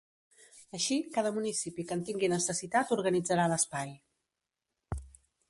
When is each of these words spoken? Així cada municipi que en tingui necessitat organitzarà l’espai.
Així 0.77 0.95
cada 1.17 1.31
municipi 1.35 1.85
que 1.91 1.97
en 1.99 2.01
tingui 2.07 2.31
necessitat 2.33 2.95
organitzarà 2.97 3.47
l’espai. 3.53 3.95